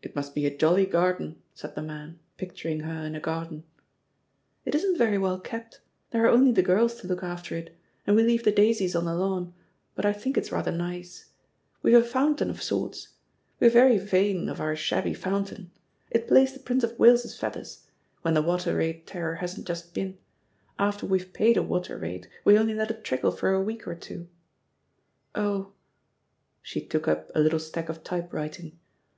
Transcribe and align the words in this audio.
"It 0.00 0.16
must 0.16 0.34
be 0.34 0.46
a 0.46 0.56
jolly 0.56 0.86
garden," 0.86 1.42
said 1.52 1.74
the 1.74 1.82
man, 1.82 2.20
pic 2.38 2.54
turing 2.56 2.86
her 2.86 3.04
in 3.04 3.14
a 3.14 3.20
garden. 3.20 3.64
"It 4.64 4.74
isn't 4.74 4.96
very 4.96 5.18
well 5.18 5.38
kept; 5.38 5.82
there 6.10 6.24
are 6.24 6.30
only 6.30 6.52
the 6.52 6.62
girls 6.62 6.94
to 7.02 7.06
look 7.06 7.22
after 7.22 7.54
it, 7.54 7.76
and 8.06 8.16
we 8.16 8.22
leave 8.22 8.44
the 8.44 8.50
daisies 8.50 8.96
on 8.96 9.04
the 9.04 9.14
lawn, 9.14 9.52
but 9.94 10.06
I 10.06 10.14
think 10.14 10.38
it's 10.38 10.50
rather 10.52 10.72
nice. 10.72 11.32
We've 11.82 11.92
a 11.92 11.98
f 11.98 12.16
oun 12.16 12.34
THE 12.34 12.46
POSITION 12.46 12.48
OF 12.48 12.56
PEGGY 12.56 12.64
HAKPER 12.64 13.68
229 13.68 13.68
tain, 13.68 13.68
of 13.68 13.70
sorts; 13.74 13.76
we're 13.76 13.82
very 13.84 13.98
vain 13.98 14.48
of 14.48 14.60
our 14.62 14.74
shabby 14.74 15.12
fountain. 15.12 15.70
It 16.10 16.28
plays 16.28 16.54
the 16.54 16.60
Prince 16.60 16.82
of 16.84 16.98
Wales's 16.98 17.38
feath 17.38 17.58
ers— 17.58 17.86
when 18.22 18.32
the 18.32 18.40
water 18.40 18.74
rate 18.76 19.06
terror 19.06 19.34
hasn't 19.34 19.66
just 19.66 19.92
been; 19.92 20.16
after 20.78 21.06
weVe 21.06 21.34
paid 21.34 21.58
a 21.58 21.62
water 21.62 21.98
rate, 21.98 22.26
we 22.46 22.56
only 22.58 22.72
let 22.72 22.90
it 22.90 23.04
trickle, 23.04 23.32
for 23.32 23.50
a 23.52 23.60
week 23.60 23.86
or 23.86 23.94
two.... 23.94 24.28
Oh!" 25.34 25.74
She 26.62 26.80
took 26.80 27.06
up 27.06 27.30
a 27.34 27.40
little 27.40 27.58
stack 27.58 27.90
of 27.90 28.02
typewriting. 28.02 28.78